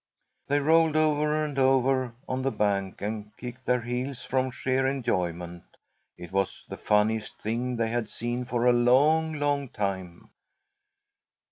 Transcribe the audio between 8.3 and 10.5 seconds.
for a long, long time.